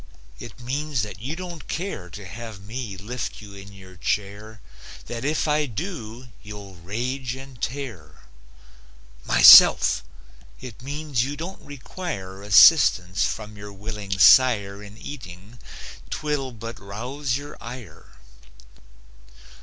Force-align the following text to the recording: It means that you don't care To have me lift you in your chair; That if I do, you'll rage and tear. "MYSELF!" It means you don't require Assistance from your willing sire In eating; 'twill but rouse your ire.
It 0.39 0.59
means 0.59 1.03
that 1.03 1.21
you 1.21 1.35
don't 1.35 1.67
care 1.67 2.09
To 2.09 2.25
have 2.25 2.59
me 2.59 2.97
lift 2.97 3.39
you 3.39 3.53
in 3.53 3.71
your 3.71 3.95
chair; 3.95 4.59
That 5.05 5.23
if 5.23 5.47
I 5.47 5.67
do, 5.67 6.29
you'll 6.41 6.73
rage 6.77 7.35
and 7.35 7.61
tear. 7.61 8.23
"MYSELF!" 9.27 10.03
It 10.59 10.81
means 10.81 11.23
you 11.23 11.37
don't 11.37 11.61
require 11.63 12.41
Assistance 12.41 13.25
from 13.25 13.55
your 13.55 13.71
willing 13.71 14.17
sire 14.17 14.81
In 14.81 14.97
eating; 14.97 15.59
'twill 16.09 16.51
but 16.51 16.79
rouse 16.79 17.37
your 17.37 17.55
ire. 17.61 18.13